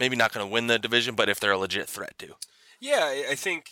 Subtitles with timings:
[0.00, 2.34] maybe not going to win the division, but if they're a legit threat to.
[2.80, 3.70] Yeah, I think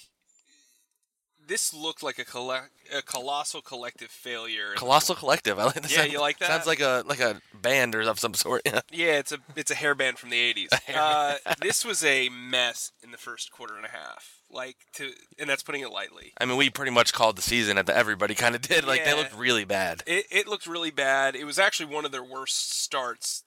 [1.46, 4.74] this looked like a, coll- a colossal collective failure.
[4.76, 5.58] Colossal collective.
[5.58, 5.90] I like that.
[5.90, 6.48] Yeah, sound, you like that?
[6.48, 8.62] Sounds like a like a band or of some sort.
[8.64, 8.80] Yeah.
[8.90, 10.68] Yeah, it's a it's a hair band from the '80s.
[10.94, 14.38] Uh, this was a mess in the first quarter and a half.
[14.50, 16.32] Like to, and that's putting it lightly.
[16.38, 18.84] I mean, we pretty much called the season at the everybody kind of did.
[18.84, 19.14] Like Yeah.
[19.14, 20.02] they looked really bad.
[20.06, 21.34] It, it looked really bad.
[21.34, 23.44] It was actually one of their worst starts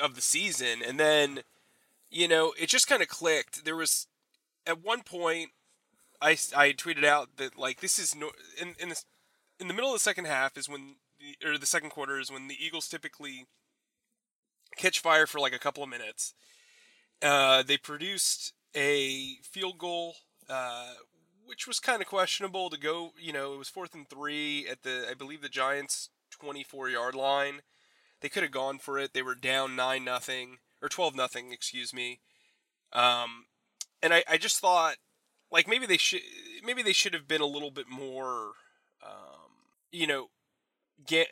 [0.00, 0.82] of the season.
[0.86, 1.40] And then,
[2.10, 3.64] you know, it just kind of clicked.
[3.64, 4.06] There was,
[4.66, 5.50] at one point,
[6.20, 9.04] I, I tweeted out that, like, this is, no, in, in, this,
[9.58, 12.30] in the middle of the second half is when, the, or the second quarter is
[12.30, 13.46] when the Eagles typically
[14.76, 16.34] catch fire for like a couple of minutes.
[17.22, 20.14] Uh, they produced a field goal,
[20.48, 20.94] uh,
[21.44, 23.12] which was kind of questionable to go.
[23.18, 27.14] You know, it was fourth and three at the, I believe, the Giants' 24 yard
[27.14, 27.60] line.
[28.20, 29.12] They could have gone for it.
[29.12, 32.20] They were down nine nothing or 12 nothing, excuse me.
[32.92, 33.46] Um,
[34.02, 34.96] and I, I just thought,
[35.50, 36.20] like maybe they should,
[36.64, 38.52] maybe they should have been a little bit more,
[39.04, 39.50] um,
[39.92, 40.28] you know,
[41.06, 41.28] get.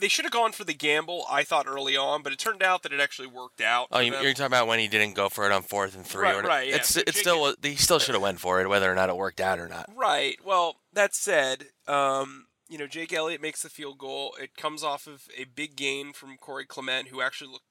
[0.00, 1.26] They should have gone for the gamble.
[1.30, 3.88] I thought early on, but it turned out that it actually worked out.
[3.92, 6.22] Oh, you, you're talking about when he didn't go for it on fourth and three.
[6.22, 6.76] Right, or right, yeah.
[6.76, 9.10] It's So it Jake- still he still should have went for it, whether or not
[9.10, 9.90] it worked out or not.
[9.94, 10.38] Right.
[10.42, 14.34] Well, that said, um, you know, Jake Elliott makes the field goal.
[14.40, 17.64] It comes off of a big gain from Corey Clement, who actually looked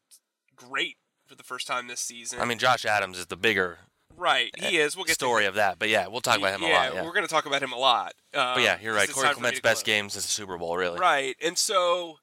[0.55, 2.39] great for the first time this season.
[2.39, 3.79] I mean, Josh Adams is the bigger
[4.17, 4.51] right?
[4.57, 4.95] He is.
[4.95, 6.93] We'll get story to of that, but yeah, we'll talk about him yeah, a lot.
[6.95, 8.13] Yeah, we're going to talk about him a lot.
[8.33, 9.09] Um, but yeah, you're right.
[9.09, 10.99] Corey time for me Clement's best games is the Super Bowl, really.
[10.99, 11.35] Right.
[11.43, 12.17] And so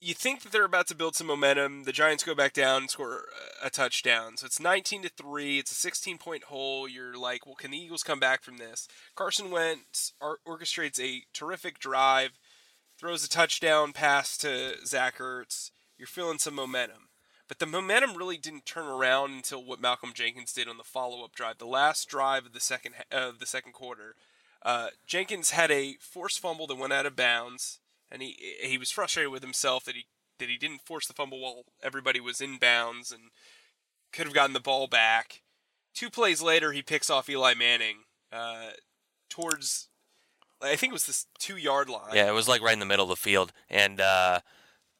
[0.00, 1.84] you think that they're about to build some momentum.
[1.84, 3.26] The Giants go back down and score
[3.62, 4.36] a touchdown.
[4.36, 5.58] So it's 19 to 3.
[5.58, 6.88] It's a 16 point hole.
[6.88, 8.88] You're like, well, can the Eagles come back from this?
[9.14, 10.14] Carson Wentz
[10.46, 12.38] orchestrates a terrific drive,
[12.98, 15.70] throws a touchdown pass to Zach Ertz.
[15.98, 17.09] You're feeling some momentum.
[17.50, 21.34] But the momentum really didn't turn around until what Malcolm Jenkins did on the follow-up
[21.34, 24.14] drive, the last drive of the second of the second quarter.
[24.62, 28.92] Uh, Jenkins had a forced fumble that went out of bounds, and he he was
[28.92, 30.06] frustrated with himself that he
[30.38, 33.32] that he didn't force the fumble while everybody was in bounds and
[34.12, 35.42] could have gotten the ball back.
[35.92, 38.70] Two plays later, he picks off Eli Manning uh,
[39.28, 39.88] towards
[40.62, 42.14] I think it was this two yard line.
[42.14, 44.38] Yeah, it was like right in the middle of the field, and uh,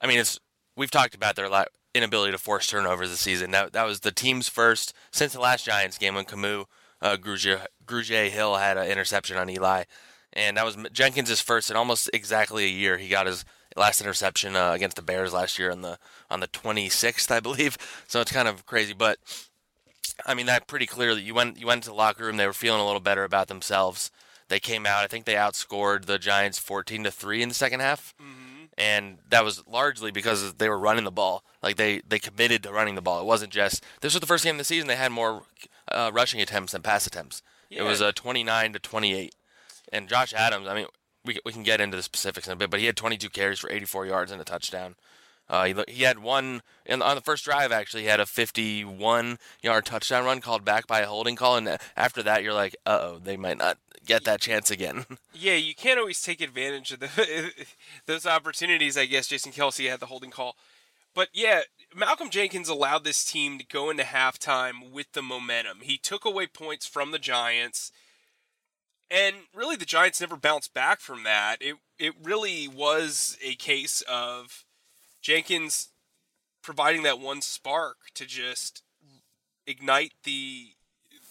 [0.00, 0.40] I mean, it's
[0.76, 3.50] we've talked about their la- inability to force turnovers this season.
[3.50, 6.64] That that was the team's first since the last Giants game when Kamu
[7.02, 9.84] uh, Grugier, Grugier Hill had an interception on Eli,
[10.32, 12.98] and that was Jenkins' first in almost exactly a year.
[12.98, 13.44] He got his
[13.76, 15.98] last interception uh, against the Bears last year on the
[16.30, 17.76] on the 26th, I believe.
[18.06, 19.18] So it's kind of crazy, but
[20.26, 21.22] I mean that pretty clearly.
[21.22, 22.36] You went you went to the locker room.
[22.36, 24.10] They were feeling a little better about themselves.
[24.48, 25.04] They came out.
[25.04, 28.14] I think they outscored the Giants 14 to three in the second half,
[28.80, 31.44] and that was largely because they were running the ball.
[31.62, 33.20] Like they they committed to running the ball.
[33.20, 35.42] It wasn't just this was the first game of the season they had more
[35.92, 37.42] uh, rushing attempts than pass attempts.
[37.70, 39.34] It was a 29 to 28,
[39.92, 40.66] and Josh Adams.
[40.66, 40.86] I mean,
[41.24, 43.58] we we can get into the specifics in a bit, but he had 22 carries
[43.60, 44.96] for 84 yards and a touchdown.
[45.50, 47.72] Uh, he, he had one in, on the first drive.
[47.72, 52.22] Actually, he had a 51-yard touchdown run called back by a holding call, and after
[52.22, 53.76] that, you're like, "Uh oh, they might not
[54.06, 55.04] get that chance again."
[55.34, 57.52] Yeah, you can't always take advantage of the,
[58.06, 58.96] those opportunities.
[58.98, 60.54] I guess Jason Kelce had the holding call,
[61.14, 61.62] but yeah,
[61.94, 65.78] Malcolm Jenkins allowed this team to go into halftime with the momentum.
[65.82, 67.90] He took away points from the Giants,
[69.10, 71.56] And really, the Giants never bounced back from that.
[71.60, 74.64] It it really was a case of
[75.20, 75.88] Jenkins
[76.62, 78.82] providing that one spark to just
[79.66, 80.70] ignite the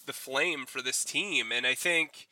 [0.06, 1.52] the flame for this team.
[1.52, 2.28] And I think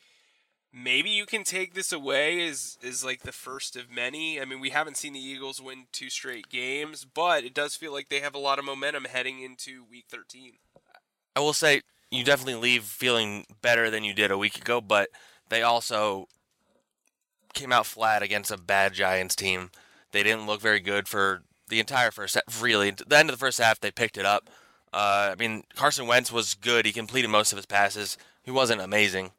[0.72, 4.40] maybe you can take this away as is like the first of many.
[4.40, 7.92] I mean, we haven't seen the Eagles win two straight games, but it does feel
[7.92, 10.54] like they have a lot of momentum heading into Week 13.
[11.36, 15.08] I will say you definitely leave feeling better than you did a week ago, but
[15.50, 16.26] they also
[17.54, 19.70] came out flat against a bad Giants team.
[20.10, 22.62] They didn't look very good for the entire first half.
[22.62, 24.48] Really, the end of the first half, they picked it up.
[24.92, 26.86] Uh, I mean, Carson Wentz was good.
[26.86, 28.16] He completed most of his passes.
[28.42, 29.32] He wasn't amazing.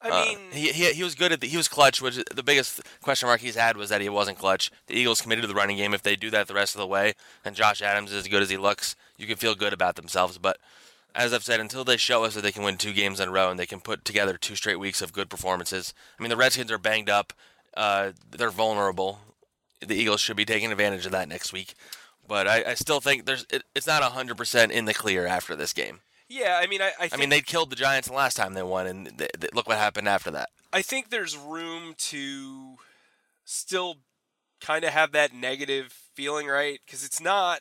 [0.00, 2.00] I Uh, mean, he, he he was good at the, he was clutch.
[2.00, 4.70] Which the biggest question mark he's had was that he wasn't clutch.
[4.86, 5.92] The Eagles committed to the running game.
[5.94, 7.14] If they do that the rest of the way,
[7.44, 10.38] and Josh Adams is as good as he looks, you can feel good about themselves.
[10.38, 10.58] But
[11.14, 13.32] as I've said, until they show us that they can win two games in a
[13.32, 16.36] row and they can put together two straight weeks of good performances, I mean the
[16.36, 17.32] Redskins are banged up.
[17.76, 19.20] Uh, they're vulnerable.
[19.80, 21.74] The Eagles should be taking advantage of that next week.
[22.26, 25.56] But I, I still think there's it, it's not hundred percent in the clear after
[25.56, 26.00] this game.
[26.28, 28.54] yeah, I mean, I, I, think, I mean they killed the Giants the last time
[28.54, 30.50] they won, and th th look what happened after that.
[30.72, 32.76] I think there's room to
[33.44, 33.96] still
[34.60, 36.80] kind of have that negative feeling, right?
[36.84, 37.60] Because it's not,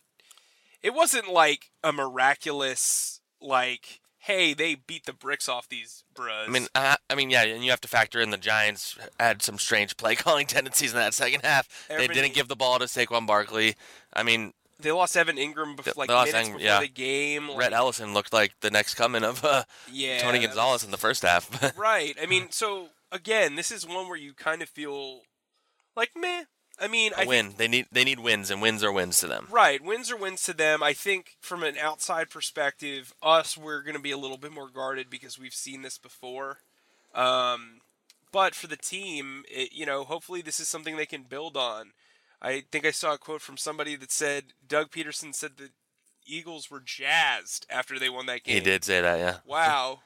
[0.81, 6.47] it wasn't like a miraculous, like, hey, they beat the bricks off these bros.
[6.47, 9.41] I mean, uh, I mean, yeah, and you have to factor in the Giants had
[9.41, 11.87] some strange play calling tendencies in that second half.
[11.87, 13.75] They didn't give the ball to Saquon Barkley.
[14.13, 16.79] I mean, they lost Evan Engram bef- like lost minutes Engram, before yeah.
[16.81, 17.49] the game.
[17.49, 21.23] Like- Ellison looked like the next coming of uh, yeah, Tony Gonzalez in the first
[21.23, 21.47] half.
[21.77, 22.15] Right.
[22.21, 25.21] I mean, so again, this is one where you kind of feel
[25.95, 26.43] like meh.
[26.79, 27.53] I mean, I a think- win.
[27.57, 29.47] They need they need wins, and wins are wins to them.
[29.49, 29.83] right.
[29.83, 30.83] Wins are wins to them.
[30.83, 34.69] I think from an outside perspective, us we're going to be a little bit more
[34.69, 36.59] guarded because we've seen this before.
[37.15, 37.81] Um,
[38.31, 41.93] but for the team, it, you know, hopefully this is something they can build on.
[42.41, 45.69] I think I saw a quote from somebody that said Doug Pederson said the
[46.27, 48.55] Eagles were jazzed after they won that game.
[48.55, 49.37] He did say that, yeah.
[49.45, 50.01] Wow.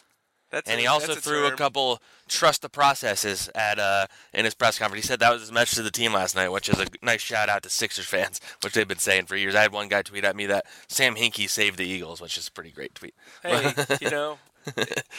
[0.52, 4.46] That's And a- he also a threw a couple trust the processes at uh in
[4.46, 5.06] his press conference.
[5.06, 7.22] He said that was his message to the team last night, which is a nice
[7.22, 9.56] shout out to Sixers fans, which they've been saying for years.
[9.56, 12.48] I had one guy tweet at me that Sam Hinkie saved the Eagles, which is
[12.48, 13.16] a pretty great tweet.
[13.44, 14.38] hey, you know,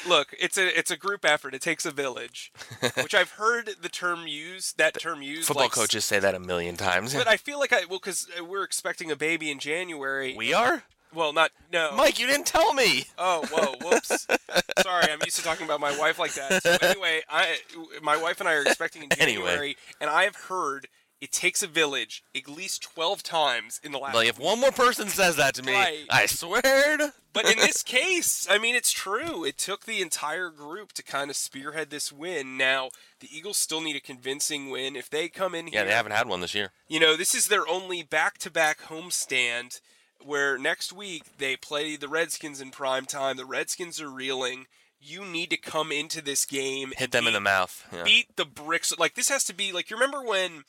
[0.06, 1.54] look, it's a it's a group effort.
[1.54, 2.52] It takes a village,
[3.02, 4.78] which I've heard the term used.
[4.78, 5.46] That term used.
[5.48, 7.14] Football like, coaches say that a million times.
[7.14, 10.34] But I feel like I well because we're expecting a baby in January.
[10.36, 10.84] we are?
[11.14, 11.92] Well, not no.
[11.96, 13.04] Mike, you didn't tell me.
[13.18, 14.26] Oh, whoa, whoops.
[14.82, 16.62] Sorry, I'm used to talking about my wife like that.
[16.62, 17.58] So anyway, I
[18.02, 19.44] my wife and I are expecting in Anyway.
[19.46, 20.88] January, and I have heard
[21.20, 24.14] it takes a village at least twelve times in the last.
[24.14, 26.04] Like if one more person says that to me, Right.
[26.10, 27.12] I swear.
[27.32, 29.44] But in this case, I mean, it's true.
[29.44, 32.56] It took the entire group to kind of spearhead this win.
[32.58, 34.96] Now, the Eagles still need a convincing win.
[34.96, 36.72] If they come in here, Yeah, they haven't had one this year.
[36.88, 39.80] you know, this is their only back-to-back homestand.
[40.24, 43.36] Where next week they play the Redskins in prime time.
[43.36, 44.66] The Redskins are reeling.
[45.00, 47.84] You need to come into this game, Hit them in the mouth.
[47.92, 48.04] Yeah.
[48.04, 48.96] beat the bricks.
[48.96, 50.62] Like this has to be like you remember when,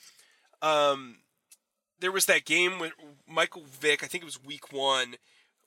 [0.62, 1.18] um,
[2.00, 2.94] there was that game with
[3.28, 4.04] Michael Vick.
[4.04, 5.16] I think it was week one,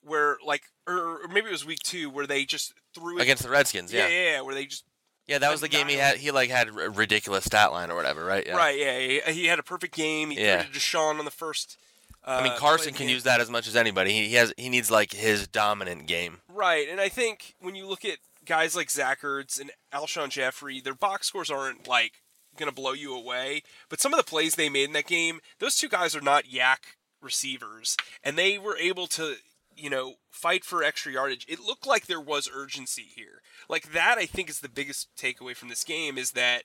[0.03, 3.43] where like, or, or maybe it was week two, where they just threw it Against
[3.45, 4.15] the Redskins, Yeah, yeah.
[4.15, 4.85] yeah, yeah, where they just
[5.29, 6.17] Yeah, that was the game he had.
[6.17, 8.45] He like had a ridiculous stat line or whatever, right?
[8.45, 8.57] Yeah.
[8.57, 8.77] right.
[8.79, 10.31] Yeah, he, he had a perfect game.
[10.31, 10.63] He Yeah.
[10.63, 11.79] threw to DeSean on the first.
[12.27, 14.13] Uh, I mean, Carson of can use that as much as anybody.
[14.13, 14.53] He, he has.
[14.57, 16.39] He needs like his dominant game.
[16.49, 20.81] Right, and I think when you look at guys like Zach Ertz and Alshon Jeffery,
[20.81, 22.23] their box scores aren't like
[22.57, 23.63] going to blow you away.
[23.89, 26.45] But some of the plays they made in that game, those two guys are not
[26.45, 26.79] YAC
[27.23, 29.37] receivers, and they were able to,
[29.77, 31.47] you know, fight for extra yardage.
[31.49, 33.43] It looked like there was urgency here.
[33.69, 36.63] Like that, I think is the biggest takeaway from this game is that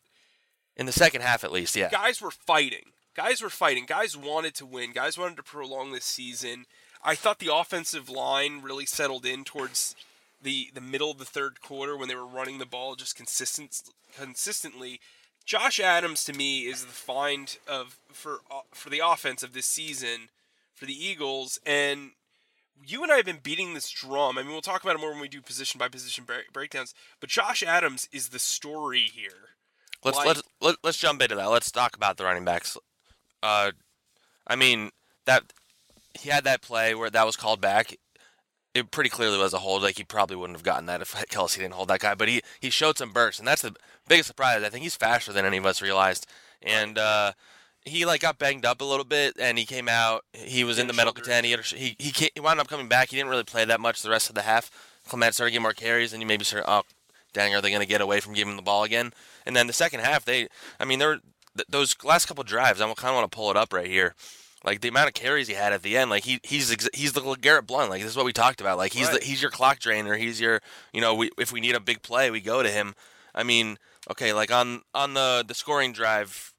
[0.77, 1.89] In the second half, at least, yeah.
[1.89, 2.94] guys were fighting.
[3.15, 3.86] Guys were fighting.
[3.86, 4.91] Guys wanted to win.
[4.94, 6.65] Guys wanted to prolong this season.
[7.03, 9.96] I thought the offensive line really settled in towards
[10.41, 13.82] the the middle of the third quarter when they were running the ball just consistent
[14.18, 15.00] consistently.
[15.46, 19.65] Josh Adams to me is the find of for uh, for the offense of this
[19.65, 20.30] season
[20.74, 22.12] for the Eagles and
[22.84, 24.38] you and I have been beating this drum.
[24.38, 26.96] I mean, we'll talk about it more when we do position by position break- breakdowns.
[27.20, 29.50] But Josh Adams is the story here.
[30.03, 31.50] Let's like- let's let, let's jump into that.
[31.50, 32.77] Let's talk about the running backs.
[33.43, 33.71] Uh,
[34.48, 34.91] I mean
[35.25, 35.53] that
[36.19, 37.95] he had that play where that was called back.
[38.74, 39.83] It pretty clearly was a hold.
[39.83, 42.15] Like he probably wouldn't have gotten that if Kelce didn't hold that guy.
[42.15, 43.75] But he he showed some bursts, and that's the
[44.07, 44.63] biggest surprise.
[44.63, 46.27] I think he's faster than any of us realized.
[46.62, 47.33] And uh,
[47.83, 50.24] he like got banged up a little bit, and he came out.
[50.33, 51.45] He was in the medical tent.
[51.45, 53.10] He a, he he, ca- he wound up coming back.
[53.10, 54.69] He didn't really play that much the rest of the half.
[55.07, 56.69] Clement started getting more carries, and you maybe started.
[56.69, 56.83] Oh,
[57.33, 59.13] dang, are they going to get away from giving him the ball again?
[59.45, 60.48] And then the second half, they,
[60.79, 61.19] I mean, they're
[61.55, 62.81] th- those last couple drives.
[62.81, 64.15] I kind of want to pull it up right here.
[64.63, 67.13] Like the amount of carries he had at the end, like he he's ex- he's
[67.13, 67.89] the LeGarrette Blount.
[67.89, 68.77] Like this is what we talked about.
[68.77, 69.20] Like he's Right.
[69.20, 70.15] the, he's your clock drainer.
[70.15, 70.62] He's your
[70.93, 72.93] you know we, if we need a big play, we go to him.
[73.34, 73.77] I mean,
[74.12, 76.53] okay, like on on the the scoring drive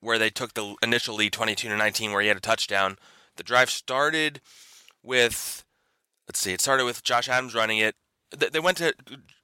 [0.00, 2.96] where they took the initial lead, twenty two to nineteen, where he had a touchdown.
[3.36, 4.40] The drive started
[5.02, 5.64] with
[6.28, 7.94] let's see, it started with Josh Adams running it.
[8.36, 8.94] They went to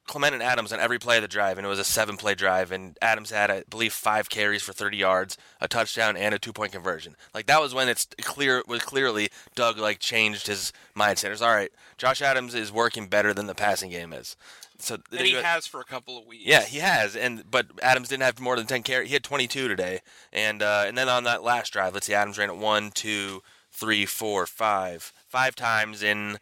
[0.06, 2.34] Clement and Adams on every play of the drive, and it was a seven play
[2.34, 2.72] drive.
[2.72, 6.52] And Adams had, I believe, five carries for 30 yards, a touchdown, and a two
[6.52, 7.14] point conversion.
[7.32, 11.26] Like that was when it's clear was clearly Doug like changed his mindset.
[11.26, 11.70] It was all right.
[11.96, 14.36] Josh Adams is working better than the passing game is.
[14.78, 16.44] So And he has for a couple of weeks.
[16.46, 19.08] yeah, he has, and but Adams didn't have more than ten carries.
[19.08, 20.00] He had 22 today,
[20.32, 23.42] and uh, and then on that last drive, let's see, Adams ran it one, two,
[23.70, 26.38] three, four, five, five times in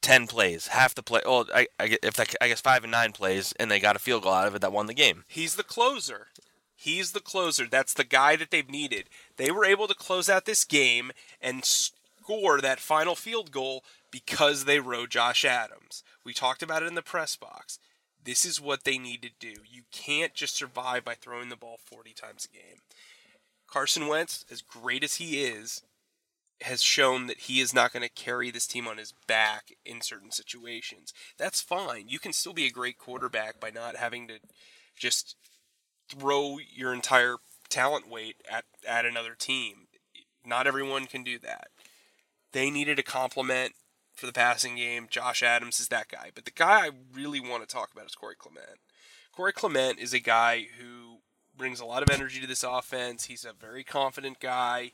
[0.00, 1.20] ten plays, half the play.
[1.24, 4.00] Oh, I, I if that, I guess five and nine plays, and they got a
[4.00, 5.24] field goal out of it that won the game.
[5.28, 6.28] He's the closer.
[6.74, 7.66] He's the closer.
[7.66, 9.08] That's the guy that they've needed.
[9.36, 11.10] They were able to close out this game
[11.40, 16.04] and score that final field goal because they rode Josh Adams.
[16.24, 17.78] We talked about it in the press box.
[18.22, 19.62] This is what they need to do.
[19.70, 22.80] You can't just survive by throwing the ball 40 times a game.
[23.66, 25.82] Carson Wentz, as great as he is,
[26.62, 30.00] has shown that he is not going to carry this team on his back in
[30.00, 31.12] certain situations.
[31.38, 32.08] That's fine.
[32.08, 34.38] You can still be a great quarterback by not having to
[34.96, 35.36] just
[36.08, 37.36] throw your entire
[37.68, 39.88] talent weight at, at another team.
[40.44, 41.68] Not everyone can do that.
[42.52, 43.72] They needed a complement
[44.14, 45.08] for the passing game.
[45.10, 46.30] Josh Adams is that guy.
[46.34, 48.80] But the guy I really want to talk about is Corey Clement.
[49.32, 51.18] Corey Clement is a guy who
[51.56, 53.24] brings a lot of energy to this offense.
[53.24, 54.92] He's a very confident guy,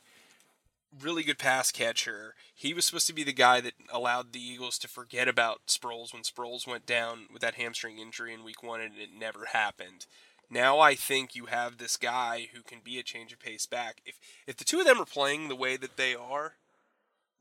[1.01, 2.35] really good pass catcher.
[2.53, 6.13] He was supposed to be the guy that allowed the Eagles to forget about Sproles
[6.13, 10.05] when Sproles went down with that hamstring injury in week one and it never happened.
[10.49, 14.01] Now I think you have this guy who can be a change of pace back.
[14.05, 16.53] If if the two of them are playing the way that they are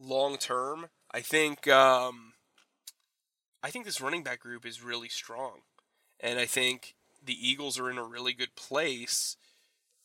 [0.01, 2.33] long term, I think um,
[3.63, 5.61] I think this running back group is really strong,
[6.21, 9.37] and I think the Eagles are in a really good place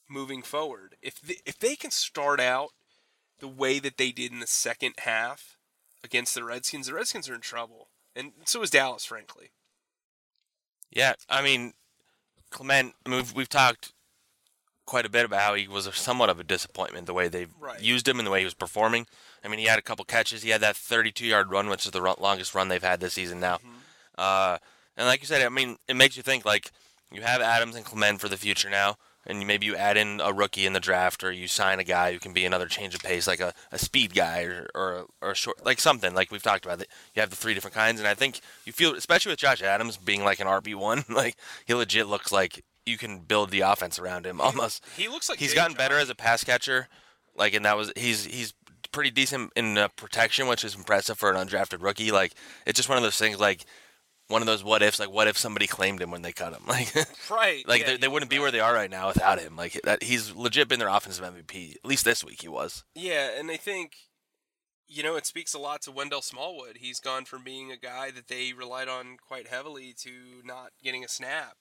[0.10, 0.96] moving forward.
[1.02, 2.72] If if they can start out
[3.40, 5.58] the way that they did in the second half
[6.04, 9.52] against the Redskins, the Redskins are in trouble, and so is Dallas, frankly.
[10.92, 11.74] Yeah, I mean,
[12.50, 12.94] Clement.
[13.06, 13.94] I mean, we've, we've talked
[14.86, 17.46] quite a bit about how he was a, somewhat of a disappointment the way they
[17.60, 17.82] Right.
[17.82, 19.06] used him and the way he was performing.
[19.44, 20.44] I mean, he had a couple catches.
[20.44, 23.60] He had that 32-yard run, which is the longest run they've had this season now.
[24.18, 24.58] Uh,
[24.96, 26.72] and like you said, I mean, it makes you think like
[27.12, 28.96] you have Adams and Clement for the future now,
[29.28, 32.14] and maybe you add in a rookie in the draft, or you sign a guy
[32.14, 35.32] who can be another change of pace, like a, a speed guy or or, or
[35.32, 36.80] a short, like something like we've talked about.
[36.80, 39.62] That you have the three different kinds, and I think you feel, especially with Josh
[39.62, 43.62] Adams being like an RB one, like he legit looks like you can build the
[43.62, 44.84] offense around him almost.
[44.96, 46.88] He looks like He's gotten better as a pass catcher,
[47.36, 48.54] like, and that was he's he's
[48.92, 52.12] pretty decent in uh, protection, which is impressive for an undrafted rookie.
[52.12, 52.34] Like,
[52.66, 53.66] it's just one of those things, like
[54.28, 55.00] one of those what ifs.
[55.00, 56.64] Like, what if somebody claimed him when they cut him?
[56.68, 56.94] Like,
[57.30, 57.68] right.
[57.68, 59.56] like yeah, they, they wouldn't be where they are right now without him.
[59.56, 61.76] Like that, he's legit been their offensive MVP.
[61.78, 62.84] At least this week he was.
[62.94, 63.96] Yeah, and I think
[64.88, 66.78] you know it speaks a lot to Wendell Smallwood.
[66.80, 70.12] He's gone from being a guy that they relied on quite heavily to
[70.44, 71.58] not getting a snap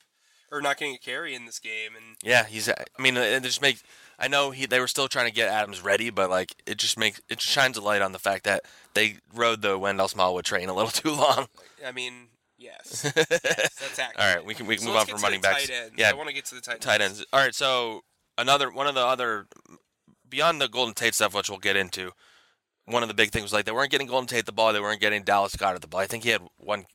[0.50, 1.92] or not getting a carry in this game.
[1.96, 2.68] And Yeah, he's.
[2.68, 3.82] I mean, it just makes.
[4.18, 4.66] I know he.
[4.66, 7.52] They were still trying to get Adams ready, but like it just makes it just
[7.52, 10.90] shines a light on the fact that they rode the Wendell Smallwood train a little
[10.92, 11.46] too long.
[11.84, 14.16] I mean, yes, that's accurate.
[14.18, 15.70] All right, we can we can So move on from running backs.
[15.96, 16.84] Yeah, I want to get to the tight ends.
[16.84, 17.26] tight ends.
[17.32, 18.02] All right, so
[18.38, 19.46] another one of the other
[20.28, 22.12] beyond the Golden Tate stuff, which we'll get into.
[22.86, 24.80] One of the big things was like they weren't getting Golden Tate the ball, they
[24.80, 26.00] weren't getting Dallas Goedert the ball.
[26.00, 26.86] I think he had one.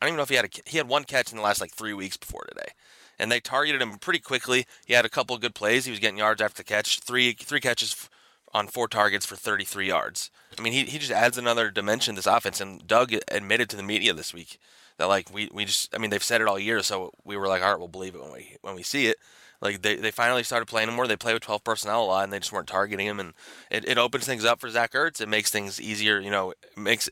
[0.00, 1.60] I don't even know if he had a he had one catch in the last
[1.60, 2.72] like three weeks before today,
[3.18, 4.66] and they targeted him pretty quickly.
[4.86, 5.86] He had a couple of good plays.
[5.86, 7.00] He was getting yards after the catch.
[7.00, 8.08] Three three catches
[8.54, 10.30] on four targets for 33 yards.
[10.58, 12.60] I mean, he he just adds another dimension to this offense.
[12.60, 14.58] And Doug admitted to the media this week
[14.98, 17.48] that like we, we just I mean they've said it all year, so we were
[17.48, 19.16] like, all right, we'll believe it when we when we see it.
[19.60, 21.08] Like they, they finally started playing him more.
[21.08, 23.18] They play with 12 personnel a lot, and they just weren't targeting him.
[23.18, 23.34] And
[23.70, 25.20] it, it opens things up for Zach Ertz.
[25.20, 26.20] It makes things easier.
[26.20, 27.10] You know, it makes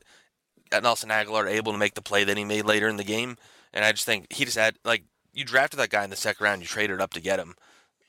[0.71, 3.37] Nelson Agholor able to make the play that he made later in the game.
[3.73, 6.45] And I just think he just had like you drafted that guy in the second
[6.45, 7.55] round, you traded up to get him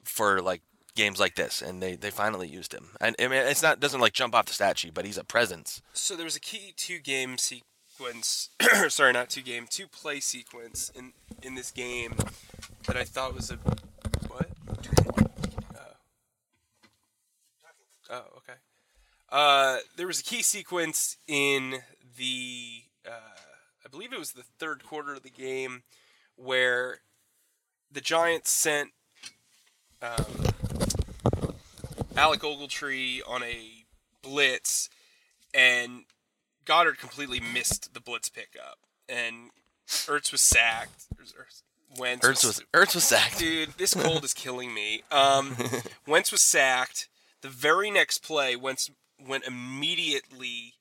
[0.03, 0.62] for like
[0.96, 2.89] games like this, and they, they finally used him.
[3.01, 5.24] And I mean, it's not doesn't like jump off the stat sheet, but he's a
[5.24, 5.81] presence.
[5.93, 7.38] So there was a key two game
[7.98, 8.50] sequence.
[8.89, 12.16] sorry, not two game, two play sequence in in this game
[12.86, 13.56] that I thought was a
[14.27, 14.50] what?
[15.75, 15.82] Oh,
[18.12, 18.60] oh okay.
[19.30, 21.80] Uh, there was a key sequence in
[22.18, 23.12] the uh,
[23.86, 25.84] I believe it was the third quarter of the game
[26.36, 27.00] where
[27.92, 28.92] the Giants sent
[30.01, 30.25] um,
[32.16, 33.86] Alec Ogletree on a
[34.22, 34.89] blitz,
[35.54, 36.04] and
[36.67, 39.51] Goedert completely missed the blitz pickup, and
[39.88, 41.07] Ertz was sacked.
[41.97, 43.39] Wentz Ertz was Ertz was sacked.
[43.39, 45.03] Dude, this cold is killing me.
[45.09, 45.55] Um,
[46.05, 47.07] Wentz was sacked.
[47.41, 48.91] The very next play, Wentz
[49.25, 50.74] went immediately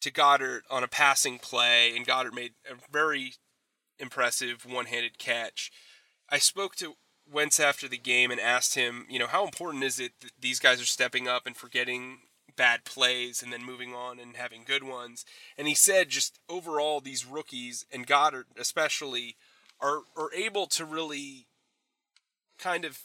[0.00, 3.34] to Goedert on a passing play, and Goedert made a very
[3.98, 5.70] impressive one-handed catch.
[6.30, 6.94] I spoke to
[7.30, 10.58] Wentz after the game and asked him, you know, how important is it that these
[10.58, 12.20] guys are stepping up and forgetting
[12.58, 15.24] bad plays and then moving on and having good ones?
[15.56, 19.36] And he said, just overall, these rookies and Goedert especially
[19.80, 21.46] are are able to really
[22.58, 22.98] kind of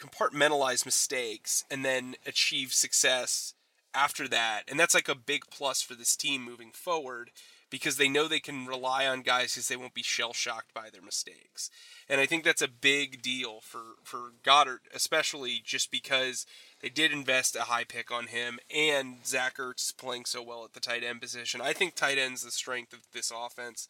[0.00, 3.54] compartmentalize mistakes and then achieve success
[3.92, 4.62] after that.
[4.68, 7.30] And that's like a big plus for this team moving forward
[7.70, 10.88] because they know they can rely on guys because they won't be shell shocked by
[10.90, 11.70] their mistakes.
[12.08, 16.46] And I think that's a big deal for, for Goedert, especially just because
[16.80, 20.72] they did invest a high pick on him and Zach Ertz playing so well at
[20.72, 21.60] the tight end position.
[21.60, 23.88] I think tight end's the strength of this offense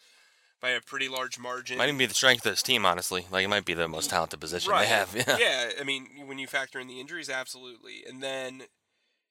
[0.60, 1.78] by a pretty large margin.
[1.78, 3.26] Might even be the strength of this team, honestly.
[3.30, 4.82] Like it might be the most talented position right.
[4.82, 5.14] they have.
[5.14, 5.36] Yeah.
[5.40, 8.02] yeah, I mean, when you factor in the injuries, absolutely.
[8.08, 8.64] And then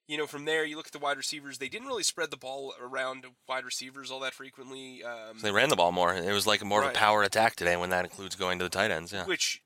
[0.08, 1.58] you know, from there, you look at the wide receivers.
[1.58, 5.04] They didn't really spread the ball around wide receivers all that frequently.
[5.04, 6.14] Um, so they ran the ball more.
[6.14, 6.86] It was like more right.
[6.86, 9.12] of a power attack today when that includes going to the tight ends.
[9.12, 9.26] Yeah.
[9.26, 9.62] Which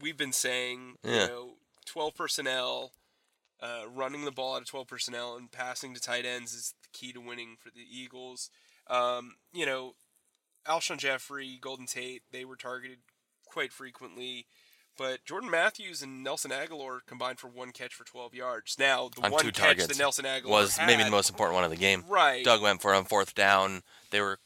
[0.00, 1.12] we've been saying, yeah.
[1.12, 1.50] you know,
[1.84, 2.92] 12 personnel,
[3.60, 6.88] uh, running the ball out of 12 personnel and passing to tight ends is the
[6.92, 8.50] key to winning for the Eagles.
[8.88, 9.92] Um, you know,
[10.66, 12.98] Alshon Jeffery, Golden Tate, they were targeted
[13.46, 14.46] quite frequently.
[14.96, 18.76] But Jordan Matthews and Nelson Agholor combined for one catch for 12 yards.
[18.78, 21.30] Now, the on one two catch targets that Nelson Agholor was had, maybe the most
[21.30, 22.04] important one of the game.
[22.08, 22.44] Right.
[22.44, 23.82] Doug went for on fourth down.
[24.10, 24.38] They were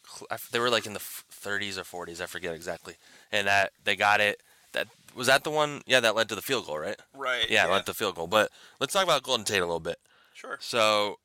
[0.53, 2.21] they were like in the 30s or 40s.
[2.21, 2.95] I forget exactly.
[3.31, 4.43] And that they got it.
[4.73, 5.83] That was that the one.
[5.87, 6.97] Yeah, that led to the field goal, right?
[7.15, 7.49] Right.
[7.51, 7.73] Yeah, yeah.
[7.73, 8.27] led to the field goal.
[8.27, 8.51] But
[8.81, 9.99] let's talk about Golden Tate a little bit.
[10.35, 10.57] Sure.
[10.61, 11.19] So,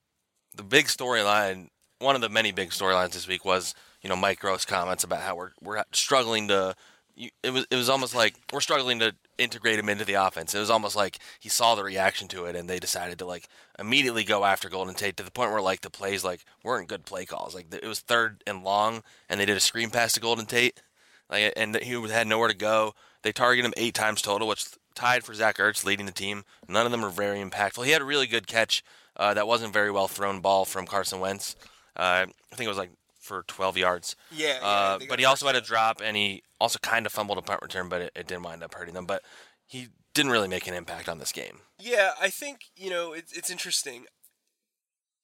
[0.55, 1.69] the big storyline,
[1.99, 5.21] one of the many big storylines this week was you know Mike Groh's comments about
[5.21, 6.75] how we're we're struggling to.
[7.15, 10.55] It was it was almost like we're struggling to integrate him into the offense.
[10.55, 13.47] It was almost like he saw the reaction to it, and they decided to like
[13.77, 17.05] immediately go after Golden Tate to the point where like the plays like weren't good
[17.05, 17.53] play calls.
[17.53, 20.81] Like it was third and long, and they did a screen pass to Golden Tate,
[21.29, 22.95] like and he had nowhere to go.
[23.21, 26.43] They targeted him eight times total, which tied for Zach Ertz leading the team.
[26.67, 27.85] None of them were very impactful.
[27.85, 28.83] He had a really good catch
[29.17, 31.55] uh, that wasn't very well thrown ball from Carson Wentz.
[31.95, 34.15] Uh, I think it was like for 12 yards.
[34.31, 34.59] Yeah.
[34.61, 37.61] uh, but he also had a drop, and he also kind of fumbled a punt
[37.61, 39.05] return, but it, it didn't wind up hurting them.
[39.05, 39.21] But
[39.67, 41.59] he didn't really make an impact on this game.
[41.77, 44.05] Yeah, I think you know it's it's interesting.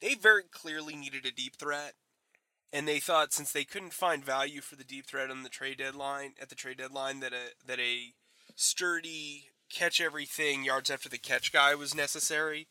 [0.02, 1.94] They very clearly needed a deep threat,
[2.74, 5.78] and they thought since they couldn't find value for the deep threat on the trade
[5.78, 8.14] deadline at the trade deadline that a that a
[8.56, 12.68] sturdy catch everything yards after the catch guy was necessary.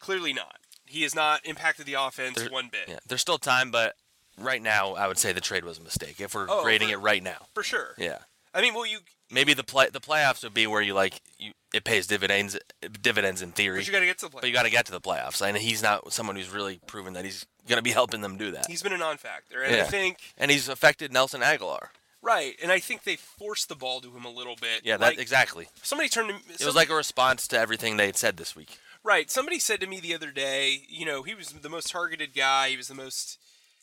[0.00, 0.56] Clearly not.
[0.86, 2.88] He has not impacted the offense there, one bit.
[2.88, 3.94] Yeah, there's still time, but
[4.40, 6.20] right now, I would say the trade was a mistake.
[6.20, 7.94] If we're oh, grading for, it right now, for sure.
[7.98, 8.18] Yeah.
[8.54, 8.98] I mean, well, you
[9.30, 12.58] maybe the play the playoffs would be where you like you it pays dividends
[13.02, 13.78] dividends in theory.
[13.78, 14.40] But you got to get to the playoffs.
[14.40, 17.12] But you got to get to the playoffs, and he's not someone who's really proven
[17.14, 18.66] that he's going to be helping them do that.
[18.66, 19.82] He's been a non-factor, and yeah.
[19.82, 21.88] I think and he's affected Nelson Agholor.
[22.22, 24.80] Right, and I think they forced the ball to him a little bit.
[24.82, 25.68] Yeah, that, exactly.
[25.82, 26.30] Somebody turned.
[26.30, 28.78] To, it was like a response to everything they had said this week.
[29.04, 29.30] Right.
[29.30, 32.70] Somebody said to me the other day, you know, he was the most targeted guy.
[32.70, 33.38] He was the most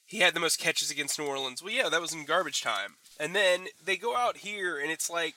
[0.05, 1.63] he had the most catches against New Orleans.
[1.63, 2.95] Well, yeah, that was in garbage time.
[3.19, 5.35] And then they go out here, and it's like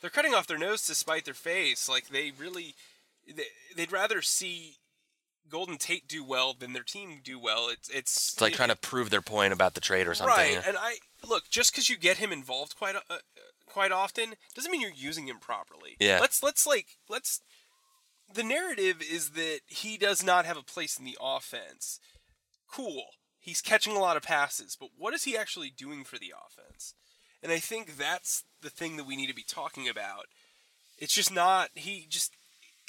[0.00, 1.88] they're cutting off their nose to spite their face.
[1.88, 2.74] Like they really,
[3.26, 3.44] they,
[3.82, 4.76] would rather see
[5.48, 7.68] Golden Tate do well than their team do well.
[7.68, 10.36] It's it's, it's like it, trying to prove their point about the trade or something.
[10.36, 10.62] Right.
[10.66, 13.18] And I look just because you get him involved quite uh,
[13.66, 15.96] quite often doesn't mean you're using him properly.
[16.00, 16.18] Yeah.
[16.20, 17.40] Let's let's like let's.
[18.34, 21.98] The narrative is that he does not have a place in the offense.
[22.70, 23.04] Cool
[23.48, 26.94] he's catching a lot of passes, but what is he actually doing for the offense?
[27.42, 30.26] And I think that's the thing that we need to be talking about.
[30.98, 32.32] It's just not he just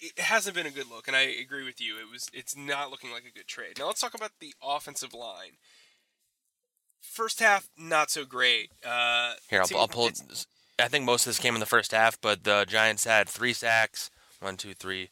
[0.01, 1.95] it hasn't been a good look, and I agree with you.
[1.97, 3.77] It was it's not looking like a good trade.
[3.79, 5.57] Now let's talk about the offensive line.
[7.01, 8.71] First half, not so great.
[8.85, 10.09] Uh, Here, I'll, I'll pull.
[10.77, 13.53] I think most of this came in the first half, but the Giants had three
[13.53, 14.09] sacks.
[14.39, 15.09] One, two, three,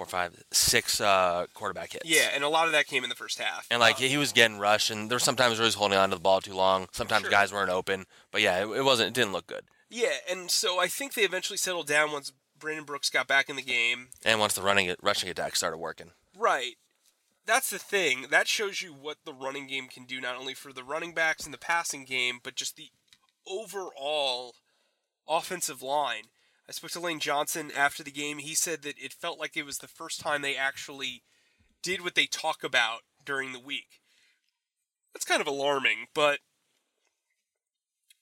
[0.00, 2.08] four, five, six uh, quarterback hits.
[2.08, 3.66] Yeah, and a lot of that came in the first half.
[3.70, 6.08] And like uh, he was getting rushed, and there's sometimes where he was holding on
[6.08, 6.88] to the ball too long.
[6.92, 7.30] Sometimes sure.
[7.30, 9.08] guys weren't open, but yeah, it, it, wasn't.
[9.08, 9.64] It didn't look good.
[9.90, 13.56] Yeah, and so I think they eventually settled down once Brandon Brooks got back in
[13.56, 16.12] the game, and once the running rushing attack started working.
[16.34, 16.76] Right.
[17.44, 18.26] That's the thing.
[18.30, 21.44] That shows you what the running game can do, not only for the running backs
[21.44, 22.90] and the passing game, but just the
[23.46, 24.54] overall
[25.28, 26.24] offensive line.
[26.70, 28.38] I spoke to Lane Johnson after the game.
[28.38, 31.24] He said that it felt like it was the first time they actually
[31.82, 34.00] did what they talk about during the week.
[35.12, 36.38] That's kind of alarming, but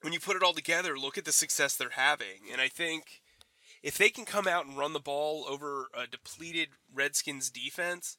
[0.00, 2.48] when you put it all together, look at the success they're having.
[2.50, 3.20] And I think
[3.82, 8.16] if they can come out and run the ball over a depleted Redskins defense,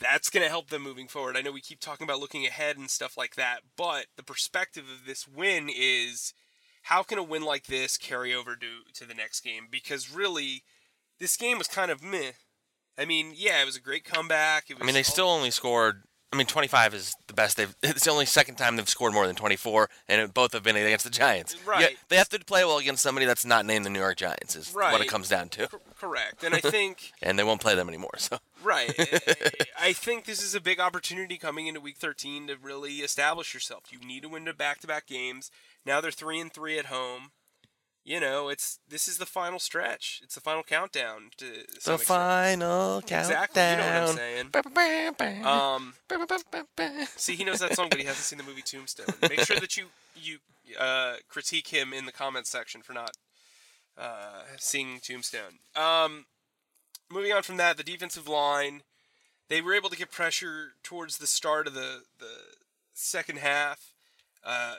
[0.00, 1.36] that's going to help them moving forward.
[1.36, 4.86] I know we keep talking about looking ahead and stuff like that, but the perspective
[4.92, 6.34] of this win is
[6.84, 9.68] how can a win like this carry over to to the next game?
[9.70, 10.62] Because really,
[11.18, 12.32] this game was kind of meh.
[12.98, 14.64] I mean, yeah, it was a great comeback.
[14.68, 16.02] It was I mean, they still only scored.
[16.32, 17.74] I mean, 25 is the best they've.
[17.82, 20.76] It's the only second time they've scored more than 24, and it, both have been
[20.76, 21.56] against the Giants.
[21.64, 21.80] Right.
[21.80, 24.54] Yeah, they have to play well against somebody that's not named the New York Giants.
[24.54, 26.44] Is what it comes down to, Cor- correct.
[26.44, 28.18] And I think and they won't play them anymore.
[28.18, 28.92] So right.
[29.80, 33.84] I think this is a big opportunity coming into Week 13 to really establish yourself.
[33.90, 35.50] You need to win the back-to-back games.
[35.84, 37.30] Now they're three and three at home.
[38.06, 40.20] You know, it's this is the final stretch.
[40.22, 42.00] It's the final countdown to the extent.
[42.02, 43.20] final countdown.
[43.20, 44.36] Exactly, you know what I'm saying.
[44.36, 44.46] saying.
[45.46, 45.94] Um,
[47.16, 49.06] See, he knows that song, but he hasn't seen the movie Tombstone.
[49.22, 50.38] Make sure that you you
[50.78, 53.12] uh, critique him in the comments section for not
[53.96, 55.60] uh, seeing Tombstone.
[55.74, 56.26] Um,
[57.10, 58.82] moving on from that, the defensive line
[59.48, 62.30] they were able to get pressure towards the start of the the
[62.94, 63.92] second half.
[64.44, 64.74] Uh,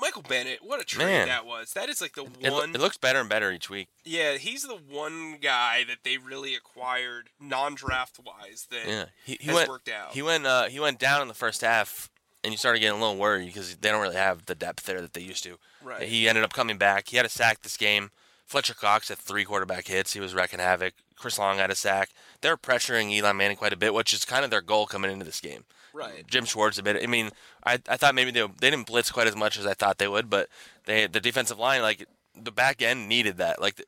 [0.00, 1.26] Michael Bennett, what a trade Man.
[1.26, 1.72] that was!
[1.72, 2.72] That is like the It, one.
[2.72, 3.88] it looks better and better each week.
[4.04, 9.46] yeah, he's the one guy that they really acquired non-draft wise that Yeah, he, he
[9.46, 9.68] has went.
[9.68, 10.12] worked out.
[10.12, 10.46] He went.
[10.46, 12.08] Uh, he went down in the first half,
[12.44, 15.00] and you started getting a little worried because they don't really have the depth there
[15.00, 15.58] that they used to.
[15.82, 16.02] Right.
[16.08, 17.08] He ended up coming back.
[17.08, 18.12] He had a sack this game.
[18.48, 20.14] Fletcher Cox had three quarterback hits.
[20.14, 20.94] He was wrecking havoc.
[21.16, 22.10] Chris Long had a sack.
[22.40, 25.26] They're pressuring Eli Manning quite a bit, which is kind of their goal coming into
[25.26, 25.64] this game.
[25.92, 26.26] right.
[26.26, 27.02] Jim Schwartz a bit.
[27.02, 27.30] I mean,
[27.64, 30.08] I, I thought maybe they they didn't blitz quite as much as I thought they
[30.08, 30.48] would, but
[30.86, 33.60] they the defensive line like the back end needed that.
[33.60, 33.84] Like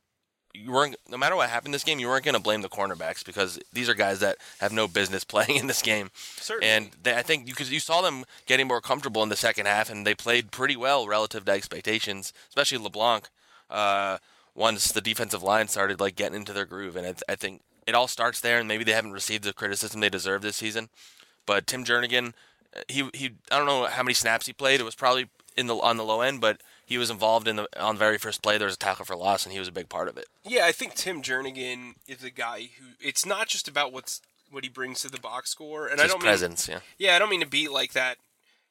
[0.53, 3.25] you weren't no matter what happened this game, you weren't going to blame the cornerbacks
[3.25, 6.11] because these are guys that have no business playing in this game.
[6.14, 6.68] Certainly.
[6.68, 9.88] And they, I think because you saw them getting more comfortable in the second half,
[9.88, 13.29] and they played pretty well relative to expectations, especially LeBlanc.
[13.70, 14.18] Uh,
[14.54, 17.94] once the defensive line started like getting into their groove, and I, I think it
[17.94, 18.58] all starts there.
[18.58, 20.88] And maybe they haven't received the criticism they deserve this season.
[21.46, 22.34] But Tim Jernigan,
[22.88, 24.80] he he, I don't know how many snaps he played.
[24.80, 27.68] It was probably in the on the low end, but he was involved in the
[27.78, 28.58] on the very first play.
[28.58, 30.26] There was a tackle for loss, and he was a big part of it.
[30.44, 34.64] Yeah, I think Tim Jernigan is a guy who it's not just about what's what
[34.64, 36.76] he brings to the box score, and I don't presence, yeah.
[36.76, 38.18] mean yeah, I don't mean to be like that,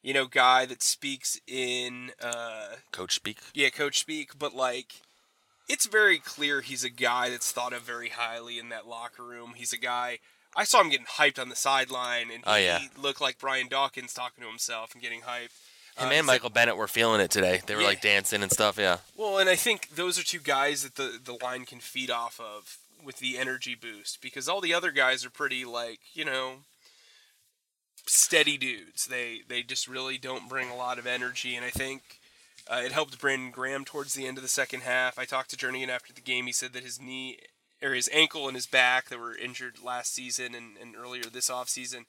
[0.01, 3.39] you know, guy that speaks in uh Coach speak.
[3.53, 5.01] yeah, coach speak, but like
[5.69, 9.53] it's very clear he's a guy that's thought of very highly in that locker room.
[9.55, 10.19] He's a guy
[10.55, 12.79] I saw him getting hyped on the sideline, and he Oh, yeah.
[12.97, 15.51] looked like Brian Dawkins talking to himself and getting hyped.
[15.95, 17.61] Him Uh, and Michael Bennett were feeling it today.
[17.67, 17.87] They were Yeah.
[17.87, 18.77] like dancing and stuff.
[18.79, 18.97] Yeah.
[19.15, 22.39] Well, and I think those are two guys that the the line can feed off
[22.39, 26.63] of with the energy boost because all the other guys are pretty like you know
[28.05, 29.05] steady dudes.
[29.05, 32.18] They they just really don't bring a lot of energy, and I think
[32.69, 35.17] uh, it helped Brandon Graham towards the end of the second half.
[35.17, 36.45] I talked to Jernigan after the game.
[36.45, 37.39] He said that his knee
[37.81, 41.49] or his ankle and his back that were injured last season and, and earlier this
[41.49, 42.05] offseason.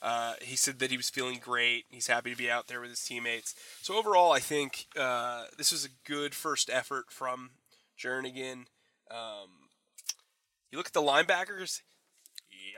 [0.00, 1.86] Uh, he said that he was feeling great.
[1.88, 3.54] He's happy to be out there with his teammates.
[3.80, 7.50] So overall, I think uh, this was a good first effort from
[7.98, 8.66] Jernigan.
[9.10, 9.70] Um,
[10.70, 11.80] you look at the linebackers.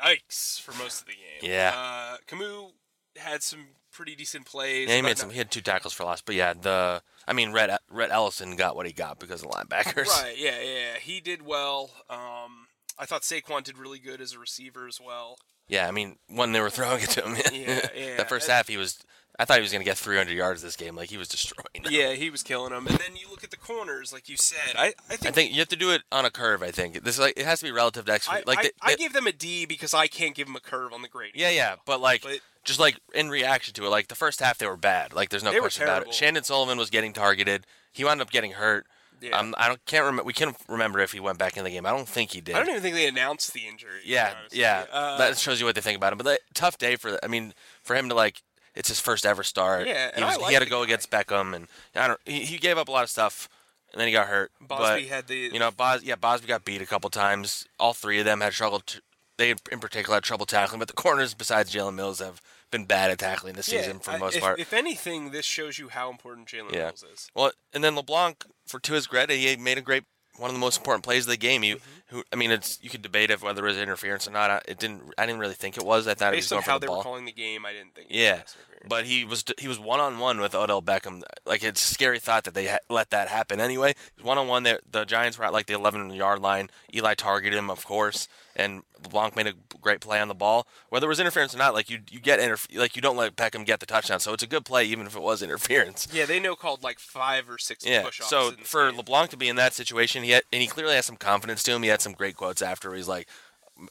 [0.02, 0.60] Yikes!
[0.60, 1.50] For most of the game.
[1.50, 1.72] Yeah.
[1.74, 2.70] Uh, Kamu
[3.18, 4.88] had some pretty decent plays.
[4.88, 5.28] Yeah, he made some.
[5.28, 8.56] not- He had two tackles for loss, but yeah, the I mean, Rhett Rhett Ellison
[8.56, 10.06] got what he got because of the linebackers.
[10.08, 10.34] Right.
[10.38, 10.60] Yeah.
[10.60, 10.94] Yeah.
[11.00, 11.90] He did well.
[12.10, 15.38] Um, I thought Saquon did really good as a receiver as well.
[15.68, 18.16] Yeah, I mean, when they were throwing it to him, Yeah, yeah.
[18.18, 18.98] that first half, he was.
[19.38, 20.96] I thought he was going to get 300 yards this game.
[20.96, 21.82] Like he was destroying.
[21.82, 21.92] them.
[21.92, 22.86] Yeah, he was killing them.
[22.86, 24.74] And then you look at the corners, like you said.
[24.78, 26.62] I, I think I think you have to do it on a curve.
[26.62, 28.46] I think this is like it has to be relative to I, expert.
[28.46, 30.60] Like I, they- I they- give them a D because I can't give them a
[30.60, 31.38] curve on the grading.
[31.38, 34.58] yeah, yeah, but like But- just like in reaction to it, like the first half
[34.58, 35.14] they were bad.
[35.14, 36.12] Like there's no They question about it.
[36.12, 37.66] Chandon Sullivan was getting targeted.
[37.92, 38.86] He wound up getting hurt.
[39.20, 39.38] Yeah.
[39.38, 40.24] Um, I don't can't remember.
[40.24, 41.86] We can't remember if he went back in the game.
[41.86, 42.54] I don't think he did.
[42.54, 44.00] I don't even think they announced the injury.
[44.04, 44.84] Yeah, yeah.
[44.92, 46.18] Uh, that shows you what they think about him.
[46.18, 47.18] But that, tough day for.
[47.22, 48.42] I mean, for him to like,
[48.74, 49.86] it's his first ever start.
[49.86, 50.84] Yeah, he, was, like he had to go guy.
[50.84, 52.20] against Beckham, and I don't.
[52.26, 53.48] He, he gave up a lot of stuff,
[53.90, 54.50] and then he got hurt.
[54.60, 57.66] Bosby but, had the you know, Bos, yeah, Bosby got beat a couple times.
[57.80, 58.80] All three of them had trouble.
[58.80, 58.98] T-
[59.38, 63.10] they in particular had trouble tackling, but the corners besides Jalen Mills have been bad
[63.10, 64.58] at tackling this yeah, season for the most if, part.
[64.58, 66.86] If anything, this shows you how important Jalen Yeah.
[66.86, 67.30] Mills is.
[67.34, 70.04] Well, and then LeBlanc, for to his credit, he made a great
[70.38, 71.62] one of the most important plays of the game.
[71.62, 72.16] He mm-hmm.
[72.16, 74.50] who I mean, it's you could debate if whether it was interference or not.
[74.50, 75.02] I, it didn't.
[75.18, 76.06] I didn't really think it was.
[76.06, 76.98] I thought he was Based going on for how the they ball.
[76.98, 78.10] were calling the game, I didn't think.
[78.10, 78.56] it Yeah, was.
[78.88, 81.22] But he was he was one on one with Odell Beckham.
[81.44, 83.60] Like it's a scary thought that they ha- let that happen.
[83.60, 84.62] Anyway, one on one.
[84.64, 86.70] The Giants were at like the 11 yard line.
[86.94, 90.66] Eli targeted him, of course, and LeBlanc made a great play on the ball.
[90.88, 93.36] Whether it was interference or not, like you you get interf- like you don't let
[93.36, 96.08] Beckham get the touchdown, so it's a good play even if it was interference.
[96.12, 98.02] yeah, they know called like five or six Yeah.
[98.02, 98.30] push-offs.
[98.30, 98.96] So for game.
[98.98, 101.72] LeBlanc to be in that situation, he had, and he clearly has some confidence to
[101.72, 101.82] him.
[101.82, 102.94] He had some great quotes after.
[102.94, 103.28] He's like,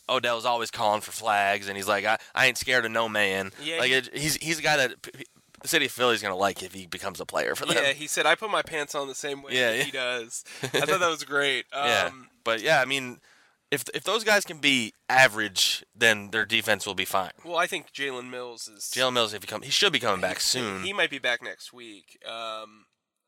[0.10, 3.52] Odell's always calling for flags, and he's like, I, I ain't scared of no man.
[3.64, 5.12] Yeah, like he- it, he's he's a guy that p-
[5.62, 7.76] the city of Philly's gonna like if he becomes a player for them.
[7.76, 9.84] yeah, he said I put my pants on the same way Yeah, that yeah.
[9.84, 10.44] he does.
[10.64, 11.66] I thought that was great.
[11.74, 12.10] Um, Yeah.
[12.44, 13.20] But yeah, I mean,
[13.72, 17.32] if if those guys can be average, then their defense will be fine.
[17.44, 18.84] Well, I think Jalen Mills is.
[18.94, 20.84] Jalen Mills, if he come, he should be coming back soon.
[20.84, 22.20] He might be back next week.
[22.28, 22.86] Um,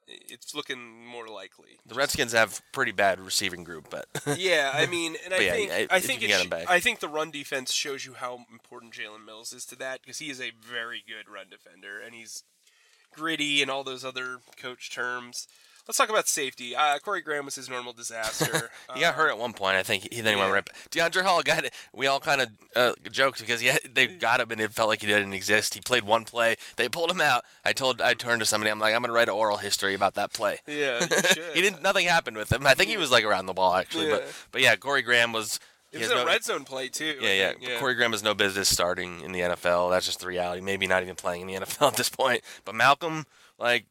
[0.08, 1.80] it's looking more likely.
[1.86, 5.72] the Redskins have pretty bad receiving group, but yeah, I mean, and I yeah, think
[5.72, 6.46] I- I think sh-.
[6.68, 10.20] I think the run defense shows you how important Jalen Mills is to that because
[10.20, 12.44] he is a very good run defender and he's
[13.14, 15.48] gritty and all those other coach terms.
[15.88, 16.76] Let's talk about safety.
[16.76, 18.70] Uh, Corey Graham was his normal disaster.
[18.94, 19.78] he got hurt at one point.
[19.78, 20.66] I think he then he went right.
[20.66, 20.76] back.
[20.92, 21.74] Deiondre' Hall got it.
[21.94, 24.90] We all kind of uh, joked because he had, they got him and it felt
[24.90, 25.74] like he didn't exist.
[25.74, 26.58] He played one play.
[26.76, 27.46] They pulled him out.
[27.64, 28.70] I told I turned to somebody.
[28.70, 30.60] I'm like, I'm gonna write an oral history about that play.
[30.68, 31.00] Yeah,
[31.54, 31.82] he didn't.
[31.82, 32.68] Nothing happened with him.
[32.68, 34.08] I think he was like around the ball actually.
[34.08, 34.18] Yeah.
[34.18, 35.60] But but yeah, Corey Graham was.
[35.92, 37.16] It was a no- red zone play too.
[37.22, 37.54] Yeah, yeah.
[37.60, 37.80] yeah.
[37.80, 39.90] Corey Graham has no business starting in the NFL.
[39.90, 40.62] That's just the reality.
[40.62, 42.42] Maybe not even playing in the NFL at this point.
[42.66, 43.26] But Malcolm,
[43.58, 43.86] like,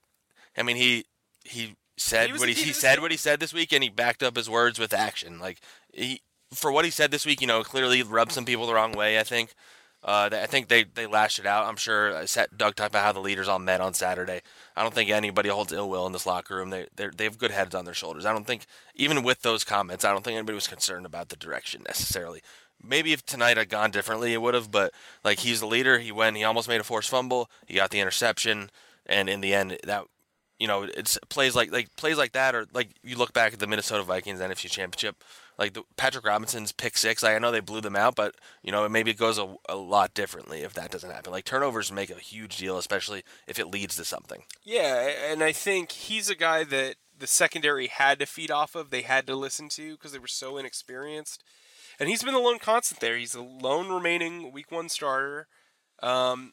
[0.56, 1.06] I mean, he
[1.44, 3.88] he said He was what he, he said what he said this week, and he
[3.88, 5.38] backed up his words with action.
[5.38, 5.60] Like
[5.92, 6.20] he
[6.52, 9.18] for what he said this week, you know, clearly rubbed some people the wrong way.
[9.18, 9.54] I think.
[10.04, 11.66] Uh, they- I think they, they lashed it out.
[11.66, 14.40] I'm sure uh, Doug talked about how the leaders all met on Saturday.
[14.76, 16.70] I don't think anybody holds ill will in this locker room.
[16.70, 18.24] They they they have good heads on their shoulders.
[18.24, 21.36] I don't think even with those comments, I don't think anybody was concerned about the
[21.36, 22.40] direction necessarily.
[22.80, 24.70] Maybe if tonight had gone differently, it would have.
[24.70, 24.92] But
[25.24, 25.98] like he's the leader.
[25.98, 26.36] He went.
[26.36, 27.50] He almost made a forced fumble.
[27.66, 28.70] He got the interception,
[29.06, 30.04] and in the end, that
[30.58, 33.58] you know, it's plays like like plays like that, or like you look back at
[33.58, 35.22] the Minnesota Vikings NFC Championship,
[35.58, 37.22] like the Patrick Robinson's pick six.
[37.22, 39.76] Like I know they blew them out, but you know maybe it goes a, a
[39.76, 41.32] lot differently if that doesn't happen.
[41.32, 44.44] Like turnovers make a huge deal, especially if it leads to something.
[44.64, 48.90] Yeah, and I think he's a guy that the secondary had to feed off of.
[48.90, 51.42] They had to listen to because they were so inexperienced.
[51.98, 53.16] And he's been the lone constant there.
[53.16, 55.48] He's the lone remaining Week One starter.
[56.02, 56.52] Um,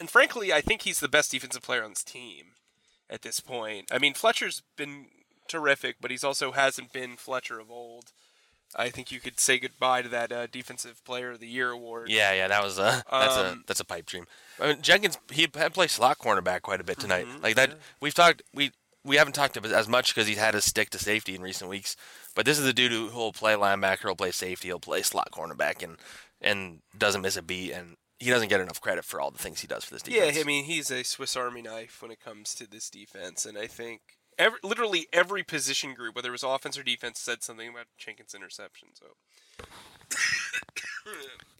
[0.00, 2.53] and frankly, I think he's the best defensive player on this team
[3.10, 3.88] at this point.
[3.92, 5.06] I mean, Fletcher's been
[5.48, 8.12] terrific, but he's also hasn't been Fletcher of old.
[8.76, 12.08] I think you could say goodbye to that uh, Defensive Player of the Year award.
[12.10, 14.26] Yeah, yeah, that was a that's a Um, that's a pipe dream.
[14.60, 17.26] I mean, Jenkins he had played slot cornerback quite a bit tonight.
[17.26, 18.72] Mhm, like that, we've talked we
[19.04, 21.94] we haven't talked as much because he's had his stick to safety in recent weeks.
[22.34, 25.28] But this is a dude who will play linebacker, he'll play safety, he'll play slot
[25.30, 25.98] cornerback, and
[26.40, 27.70] and doesn't miss a beat.
[27.70, 30.36] And he doesn't get enough credit for all the things he does for this defense.
[30.36, 30.40] Yeah.
[30.40, 33.66] I mean he's a Swiss Army knife when it comes to this defense, and I
[33.66, 34.00] think
[34.38, 38.34] every, literally every position group, whether it was offense or defense, said something about Jenkins'
[38.34, 38.88] interception.
[38.94, 39.06] So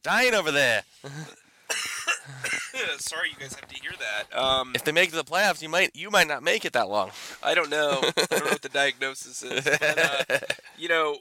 [0.03, 0.85] dying over there.
[2.99, 4.37] sorry, you guys have to hear that.
[4.37, 7.11] Um, If they make the playoffs, you might you might not make it that long.
[7.43, 8.01] I don't know.
[8.03, 9.64] I don't know what the diagnosis is.
[9.64, 10.38] But, uh,
[10.79, 11.19] you know,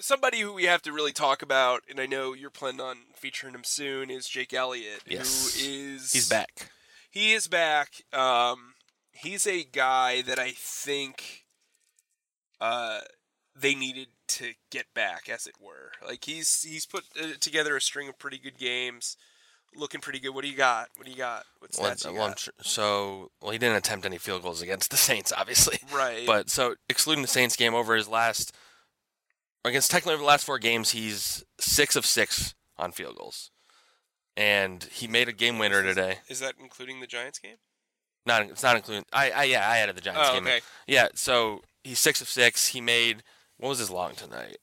[0.00, 3.54] somebody who we have to really talk about, and I know you're planning on featuring
[3.54, 5.56] him soon, is Jake Elliott, Yes.
[5.60, 6.70] who is He's back.
[7.10, 8.02] He is back.
[8.12, 8.74] Um,
[9.12, 11.44] he's a guy that I think
[12.60, 13.00] uh,
[13.58, 15.92] they needed to get back, as it were.
[16.06, 19.16] Like he's he's put uh, together a string of pretty good games,
[19.74, 20.30] looking pretty good.
[20.34, 20.88] What do you got?
[20.96, 21.44] What do you got?
[21.58, 25.32] What Well, you well, so well, he didn't attempt any field goals against the Saints,
[25.36, 25.78] obviously.
[25.92, 26.26] Right.
[26.26, 28.54] But so excluding the Saints game over his last,
[29.68, 33.50] against technically over the last four games, he's six of six on field goals,
[34.36, 36.18] and he made a game winner today.
[36.28, 37.56] is that including the Giants game?
[38.26, 39.04] Not it's not including.
[39.12, 40.44] I, I yeah I added the Giants Oh, game.
[40.46, 40.60] okay.
[40.86, 42.68] Yeah, so he's six of six.
[42.68, 43.22] He made
[43.58, 44.58] what was his long tonight?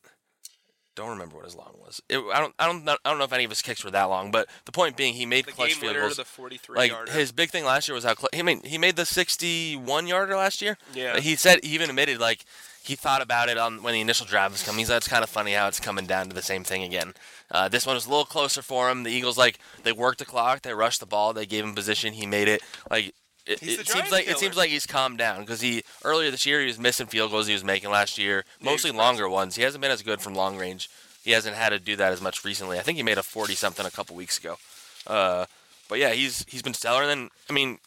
[0.95, 1.99] Don't remember what his long was.
[2.07, 3.91] It, I don't I don't know, I don't know if any of his kicks were
[3.91, 6.15] that long, but the point being he made The clutch field goals.
[6.17, 7.11] the 43 like yarder.
[7.11, 10.37] his big thing last year was how cl- he made he made the 61 yarder
[10.37, 10.77] last year.
[10.93, 11.19] Yeah.
[11.19, 12.45] He said he even admitted like
[12.85, 14.79] he thought about it on when the initial drive was coming.
[14.79, 17.13] He said it's kind of funny how it's coming down to the same thing again.
[17.49, 19.03] Uh, this one was a little closer for him.
[19.03, 22.13] The Eagles like they worked the clock, they rushed the ball, they gave him position,
[22.13, 22.61] he made it.
[22.89, 23.13] Like
[23.45, 26.61] it, it seems like it seems like he's calmed down because he earlier this year
[26.61, 29.55] he was missing field goals he was making last year, mostly he's longer ones.
[29.55, 30.89] He hasn't been as good from long range.
[31.23, 32.77] He hasn't had to do that as much recently.
[32.77, 34.57] I think he made a 40 something a couple weeks ago.
[35.07, 35.45] Uh,
[35.89, 37.01] but yeah, he's he's been stellar.
[37.01, 37.79] And then I mean,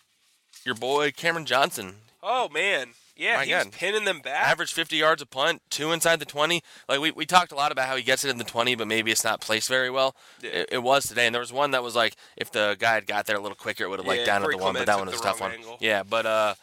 [0.64, 1.96] your boy Cameron Johnston.
[2.22, 4.46] oh man, Yeah, my he was pinning them back.
[4.48, 6.62] average 50 yards a punt, two inside the 20.
[6.88, 8.86] Like we, we talked a lot about how he gets it in the 20, but
[8.86, 10.14] maybe it's not placed very well.
[10.40, 10.50] Yeah.
[10.50, 13.06] It, it was today, and there was one that was like if the guy had
[13.06, 14.86] got there a little quicker, it would have like Yeah, down at the one, but
[14.86, 15.50] that one was a tough one.
[15.52, 15.76] angle.
[15.80, 16.54] Yeah, but uh,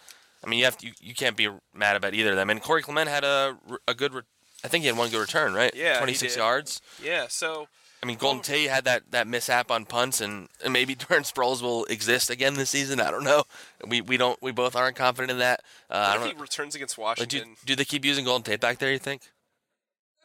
[0.43, 2.49] I mean you have to, you, you can't be mad about either of them.
[2.49, 4.21] And Corey Clement had a a good, re-
[4.63, 5.71] I think he had one good return, right?
[5.75, 6.39] Yeah, he 26 did.
[6.39, 6.81] yards.
[7.03, 7.67] yeah, so
[8.05, 11.63] I mean, Golden Tate had that, that mishap on punts, and, and maybe Darren Sproles
[11.63, 12.99] will exist again this season.
[12.99, 13.45] I don't know.
[13.87, 15.61] We we don't we both aren't confident in that.
[15.89, 16.37] Uh, I what don't if know.
[16.37, 17.55] he returns against Like, do, Washington?
[17.65, 18.91] do they keep using Golden Tate back there?
[18.91, 19.23] You think?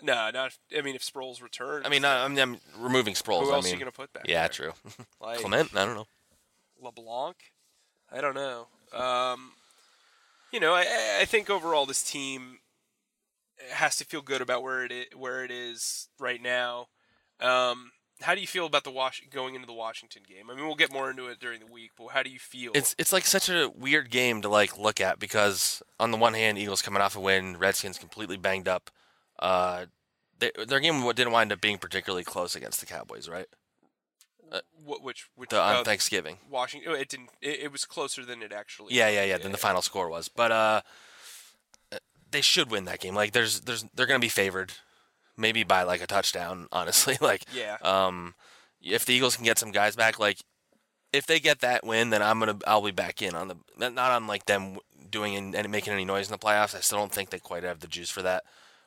[0.02, 0.52] no, not.
[0.76, 3.44] I mean, if Sproles returns, I mean, I, I'm, I'm removing Sproles.
[3.44, 4.28] who I else mean, are you gonna put back?
[4.28, 4.48] yeah, there?
[4.50, 4.72] true.
[5.20, 6.06] Like Clement, I don't know.
[6.82, 7.36] LeBlanc.
[8.12, 8.66] I don't know.
[8.92, 9.52] Um,
[10.52, 10.84] you know, I,
[11.20, 12.58] I think overall this team
[13.70, 16.88] has to feel good about where it is, where it is right now.
[17.40, 20.50] Um, how do you feel about the Wash going into the Washington game?
[20.50, 22.72] I mean, we'll get more into it during the week, but how do you feel?
[22.74, 26.34] It's it's like such a weird game to like look at because on the one
[26.34, 28.90] hand, Eagles coming off a win, Redskins completely banged up.
[29.38, 29.86] Uh,
[30.38, 33.46] they, their game didn't wind up being particularly close against the Cowboys, right?
[34.84, 36.38] Wh- which which The, on uh, Thanksgiving.
[36.50, 36.92] Washington.
[36.92, 37.30] oh, It didn't.
[37.40, 38.94] It, it was closer than it actually.
[38.94, 39.38] Yeah, yeah, yeah.
[39.38, 40.80] Then the final score was, but uh,
[42.30, 43.14] they should win that game.
[43.14, 44.72] Like, there's, there's, they're gonna be favored,
[45.40, 46.68] maybe by like a touchdown.
[46.72, 47.76] Honestly, like, Yeah.
[47.82, 48.34] um,
[48.82, 50.38] if the Eagles can get some guys back, like,
[51.12, 53.56] if they get that win, then I'm gonna, I'll be back in on the,
[53.90, 54.78] not on like them
[55.10, 56.76] doing and, and making any noise in the playoffs.
[56.76, 58.44] I still don't think they quite have the juice for that.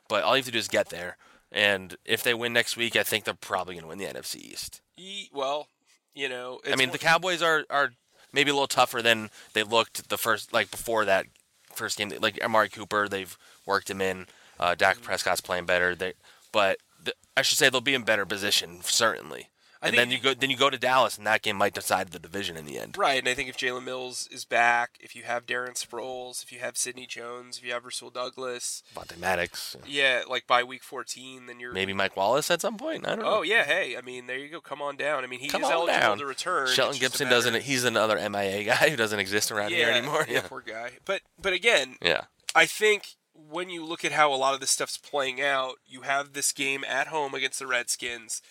[0.07, 1.17] But all you have to do is get there,
[1.51, 4.81] and if they win next week, I think they're probably gonna win the NFC East.
[4.97, 5.67] E- well,
[6.13, 6.59] you know.
[6.69, 7.91] I mean, the Cowboys are are
[8.31, 11.25] maybe a little tougher than they looked the first like before that
[11.73, 12.11] first game.
[12.21, 14.27] Like Amari Cooper, they've worked him in.
[14.59, 15.05] Uh, Dak Mm-hmm.
[15.05, 15.93] Prescott's playing better.
[15.95, 16.13] They,
[16.53, 19.49] but th- I should say they'll be in better position certainly.
[19.81, 22.11] I And then you go then you go to Dallas, and that game might decide
[22.11, 22.97] the division in the end.
[22.97, 26.53] Right, and I think if Jalen Mills is back, if you have Darren Sproles, if
[26.53, 30.83] you have Sidney Jones, if you have Rasul Douglas, Avonte Maddox, yeah, like by week
[30.83, 33.05] 14, then you're maybe Mike Wallace at some point.
[33.05, 33.39] I don't know.
[33.39, 34.61] Oh yeah, hey, I mean, there you go.
[34.61, 35.25] Come on down.
[35.25, 36.17] I mean, he Come is eligible down.
[36.19, 36.67] to return.
[36.69, 37.63] Shelton It's just a Gibson doesn't.
[37.63, 40.25] He's another MIA guy who doesn't exist around yeah, here anymore.
[40.29, 40.91] Yeah, Yeah, poor guy.
[41.03, 42.21] But but again, yeah.
[42.55, 46.01] I think when you look at how a lot of this stuff's playing out, you
[46.01, 48.41] have this game at home against the Redskins,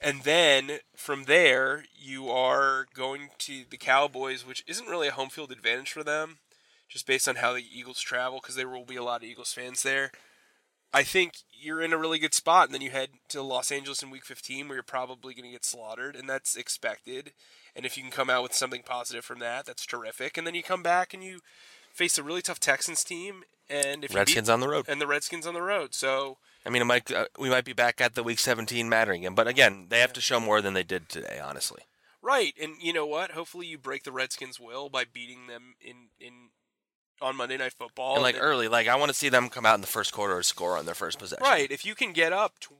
[0.00, 5.28] and then from there you are going to the Cowboys, which isn't really a home
[5.28, 6.38] field advantage for them,
[6.88, 9.52] just based on how the Eagles travel, because there will be a lot of Eagles
[9.52, 10.12] fans there.
[10.92, 14.02] I think you're in a really good spot, and then you head to Los Angeles
[14.02, 17.32] in Week 15, where you're probably going to get slaughtered, and that's expected.
[17.76, 20.38] And if you can come out with something positive from that, that's terrific.
[20.38, 21.40] And then you come back and you
[21.92, 24.86] face a really tough Texans team, and if Redskins you on the road.
[24.88, 25.94] and the Redskins on the road.
[25.94, 29.22] So I mean, it might uh, we might be back at the Week 17 mattering
[29.22, 31.40] again, but again, they have to show more than they did today.
[31.42, 31.82] Honestly.
[32.22, 33.32] right, and you know what?
[33.32, 36.50] Hopefully, you break the Redskins' will by beating them in in
[37.20, 38.14] on Monday Night Football.
[38.14, 40.12] and like then- early, like I want to see them come out in the first
[40.12, 41.42] quarter or score on their first possession.
[41.44, 42.72] right, if you can get up tw-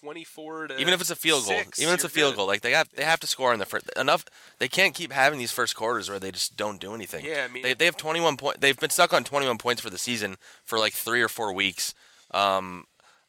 [0.00, 2.38] 24 to Even if it's a field goal, six, even if it's a field good.
[2.38, 4.24] goal, like they have they have to score in the first enough.
[4.58, 7.24] They can't keep having these first quarters where they just don't do anything.
[7.24, 8.60] Yeah, I mean- they they have 21 point.
[8.60, 11.94] They've been stuck on 21 points for the season for like three or four weeks.
[12.32, 12.84] Um,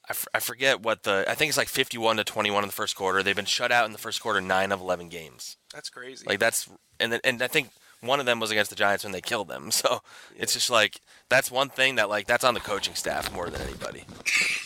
[0.08, 2.74] I, f- I forget what the I think it's like 51 to 21 in the
[2.74, 3.24] first quarter.
[3.24, 5.58] They've been shut out in the first quarter nine of 11 games.
[5.74, 6.26] That's crazy.
[6.28, 7.70] Like that's and then, and I think
[8.02, 9.72] one of them was against the Giants when they killed them.
[9.72, 10.02] So
[10.38, 11.00] it's just like
[11.30, 14.04] that's one thing that like that's on the coaching staff more than anybody.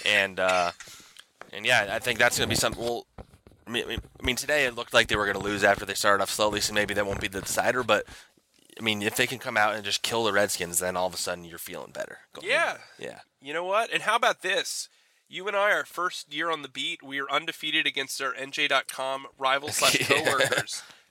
[0.05, 0.71] And uh,
[1.53, 2.81] and yeah, I think that's gonna be something.
[2.83, 3.05] Well,
[3.67, 3.83] I mean,
[4.19, 6.61] I mean- today it looked like they were gonna lose after they started off slowly,
[6.61, 7.83] so maybe that won't be the decider.
[7.83, 8.05] But
[8.79, 11.13] I mean, if they can come out and just kill the Redskins, then all of
[11.13, 12.19] a sudden you're feeling better.
[12.33, 12.77] going Yeah.
[12.97, 13.19] yeah.
[13.41, 13.91] You know what?
[13.91, 14.87] And how about this?
[15.27, 19.27] You and I, our first year on the beat, we are undefeated against our NJ.com
[19.37, 20.35] rivals slash Yeah.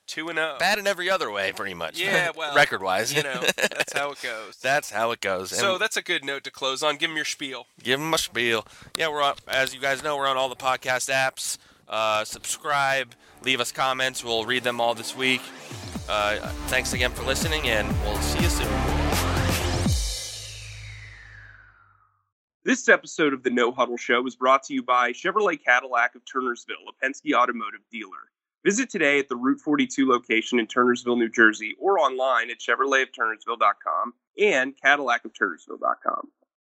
[0.09, 0.25] Coworkers.
[0.25, 0.57] Two and zero.
[0.59, 2.01] Bad in every other way, pretty much.
[2.01, 4.57] Yeah, well, record wise, You know, that's how it goes.
[4.57, 5.51] that's how it goes.
[5.51, 6.97] so that's a good note to close on.
[6.97, 7.67] Give them your spiel.
[7.83, 8.67] give them a spiel.
[8.97, 11.59] Yeah, we're on, as you guys know, we're on all the podcast apps.
[11.89, 14.23] Uh, subscribe, leave us comments.
[14.23, 15.41] We'll read them all this week.
[16.09, 16.37] Uh,
[16.69, 18.69] thanks again for listening, and we'll see you soon.
[22.65, 26.23] This episode of the No Huddle Show is brought to you by Chevrolet Cadillac of
[26.27, 28.31] Turnersville, a Penske automotive dealer.
[28.65, 34.15] Visit today at the Route 42 location in Turnersville, New Jersey, or online at ChevroletofTurnersville.com
[34.41, 36.29] and CadillacofTurnersville.com.